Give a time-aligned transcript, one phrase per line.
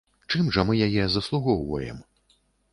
[0.29, 2.03] Чым жа мы яе заслугоўваем?